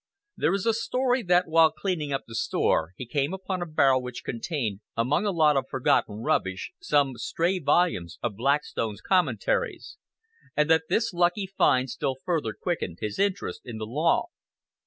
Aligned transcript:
There 0.35 0.55
is 0.55 0.65
a 0.65 0.73
story 0.73 1.21
that 1.21 1.47
while 1.47 1.71
cleaning 1.71 2.11
up 2.11 2.23
the 2.25 2.33
store, 2.33 2.93
he 2.97 3.05
came 3.05 3.35
upon 3.35 3.61
a 3.61 3.67
barrel 3.67 4.01
which 4.01 4.23
contained, 4.23 4.79
among 4.97 5.27
a 5.27 5.31
lot 5.31 5.55
of 5.55 5.65
forgotten 5.69 6.23
rubbish, 6.23 6.71
some 6.81 7.17
stray 7.17 7.59
volumes 7.59 8.17
of 8.23 8.35
Blackstone's 8.35 8.99
"Commentaries," 9.01 9.97
and 10.57 10.67
that 10.71 10.85
this 10.89 11.13
lucky 11.13 11.45
find 11.45 11.87
still 11.87 12.15
further 12.25 12.55
quickened 12.59 12.97
his 12.99 13.19
interest 13.19 13.61
in 13.63 13.77
the 13.77 13.85
law. 13.85 14.29